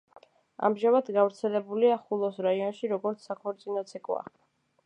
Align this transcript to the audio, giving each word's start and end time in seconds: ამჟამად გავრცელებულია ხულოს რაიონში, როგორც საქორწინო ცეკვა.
ამჟამად 0.69 1.11
გავრცელებულია 1.17 1.99
ხულოს 2.07 2.41
რაიონში, 2.49 2.93
როგორც 2.97 3.29
საქორწინო 3.31 3.89
ცეკვა. 3.93 4.27